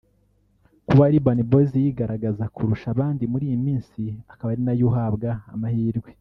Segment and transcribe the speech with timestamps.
[0.87, 4.01] Kuba Urban Boyz yigaragaza kurusha abandi muri iyi minsi
[4.33, 6.09] akaba ari nayo uhabwa amahirwe